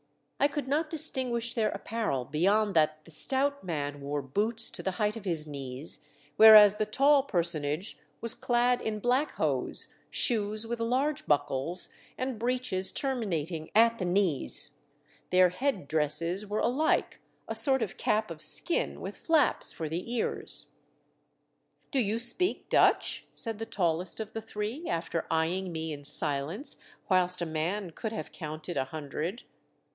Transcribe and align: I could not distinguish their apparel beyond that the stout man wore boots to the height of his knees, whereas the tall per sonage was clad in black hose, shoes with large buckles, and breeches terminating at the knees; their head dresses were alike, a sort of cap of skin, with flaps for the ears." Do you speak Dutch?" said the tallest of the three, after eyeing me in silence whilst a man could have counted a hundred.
I 0.39 0.47
could 0.47 0.67
not 0.67 0.89
distinguish 0.89 1.53
their 1.53 1.69
apparel 1.69 2.25
beyond 2.25 2.73
that 2.73 3.05
the 3.05 3.11
stout 3.11 3.63
man 3.63 4.01
wore 4.01 4.23
boots 4.23 4.71
to 4.71 4.81
the 4.81 4.93
height 4.97 5.15
of 5.15 5.25
his 5.25 5.45
knees, 5.45 5.99
whereas 6.37 6.75
the 6.77 6.87
tall 6.87 7.21
per 7.21 7.43
sonage 7.43 7.97
was 8.19 8.33
clad 8.33 8.81
in 8.81 8.97
black 8.97 9.33
hose, 9.33 9.93
shoes 10.09 10.65
with 10.65 10.79
large 10.79 11.27
buckles, 11.27 11.89
and 12.17 12.39
breeches 12.39 12.91
terminating 12.91 13.69
at 13.75 13.99
the 13.99 14.05
knees; 14.05 14.79
their 15.29 15.49
head 15.49 15.87
dresses 15.87 16.47
were 16.47 16.57
alike, 16.57 17.19
a 17.47 17.53
sort 17.53 17.83
of 17.83 17.95
cap 17.95 18.31
of 18.31 18.41
skin, 18.41 18.99
with 18.99 19.15
flaps 19.15 19.71
for 19.71 19.87
the 19.87 20.11
ears." 20.11 20.71
Do 21.91 21.99
you 21.99 22.17
speak 22.17 22.67
Dutch?" 22.69 23.25
said 23.31 23.59
the 23.59 23.67
tallest 23.67 24.19
of 24.19 24.33
the 24.33 24.41
three, 24.41 24.87
after 24.89 25.27
eyeing 25.29 25.71
me 25.71 25.93
in 25.93 26.03
silence 26.03 26.77
whilst 27.07 27.43
a 27.43 27.45
man 27.45 27.91
could 27.91 28.11
have 28.11 28.31
counted 28.31 28.75
a 28.75 28.85
hundred. 28.85 29.43